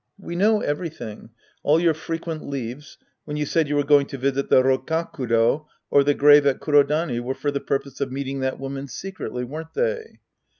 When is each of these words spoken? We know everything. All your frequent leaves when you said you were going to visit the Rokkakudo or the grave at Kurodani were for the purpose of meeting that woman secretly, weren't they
We 0.17 0.35
know 0.35 0.61
everything. 0.61 1.29
All 1.61 1.79
your 1.79 1.93
frequent 1.93 2.43
leaves 2.43 2.97
when 3.25 3.37
you 3.37 3.45
said 3.45 3.67
you 3.69 3.75
were 3.75 3.83
going 3.83 4.07
to 4.07 4.17
visit 4.17 4.49
the 4.49 4.63
Rokkakudo 4.63 5.67
or 5.91 6.03
the 6.03 6.15
grave 6.15 6.47
at 6.47 6.59
Kurodani 6.59 7.19
were 7.19 7.35
for 7.35 7.51
the 7.51 7.59
purpose 7.59 8.01
of 8.01 8.11
meeting 8.11 8.39
that 8.39 8.59
woman 8.59 8.87
secretly, 8.87 9.43
weren't 9.43 9.75
they 9.75 10.17